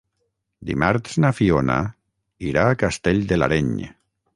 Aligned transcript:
Dimarts 0.69 1.19
na 1.25 1.31
Fiona 1.41 1.77
irà 2.53 2.67
a 2.73 2.83
Castell 2.87 3.25
de 3.33 3.41
l'Areny. 3.41 3.75